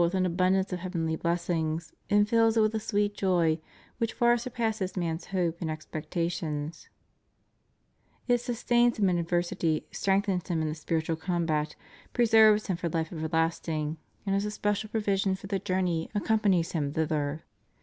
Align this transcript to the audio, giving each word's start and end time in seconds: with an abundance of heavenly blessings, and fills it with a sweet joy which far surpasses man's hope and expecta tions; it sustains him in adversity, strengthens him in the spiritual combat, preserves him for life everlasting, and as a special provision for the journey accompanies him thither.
with 0.01 0.15
an 0.15 0.25
abundance 0.25 0.73
of 0.73 0.79
heavenly 0.79 1.15
blessings, 1.15 1.93
and 2.09 2.27
fills 2.27 2.57
it 2.57 2.61
with 2.61 2.73
a 2.73 2.79
sweet 2.79 3.13
joy 3.15 3.59
which 3.99 4.13
far 4.13 4.35
surpasses 4.35 4.97
man's 4.97 5.25
hope 5.25 5.61
and 5.61 5.69
expecta 5.69 6.31
tions; 6.31 6.89
it 8.27 8.39
sustains 8.39 8.97
him 8.97 9.09
in 9.11 9.19
adversity, 9.19 9.85
strengthens 9.91 10.47
him 10.47 10.59
in 10.59 10.67
the 10.67 10.73
spiritual 10.73 11.15
combat, 11.15 11.75
preserves 12.13 12.65
him 12.65 12.77
for 12.77 12.89
life 12.89 13.13
everlasting, 13.13 13.95
and 14.25 14.35
as 14.35 14.43
a 14.43 14.49
special 14.49 14.89
provision 14.89 15.35
for 15.35 15.45
the 15.45 15.59
journey 15.59 16.09
accompanies 16.15 16.71
him 16.71 16.91
thither. 16.93 17.43